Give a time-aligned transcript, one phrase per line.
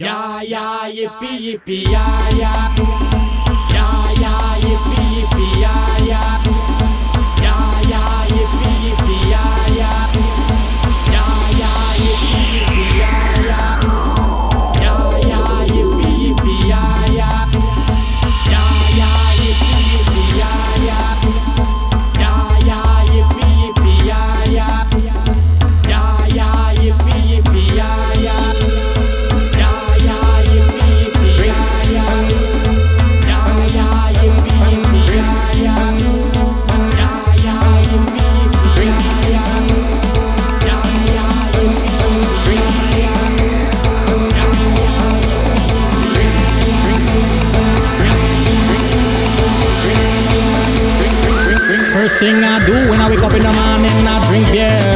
[0.00, 2.74] Yeah, yeah, yippee, yippee, yeah, yeah.
[3.70, 6.39] Yeah, yeah, yippee, yippee, yeah, yeah.
[52.20, 54.89] thing I do when I wake up in the morning, I drink beer.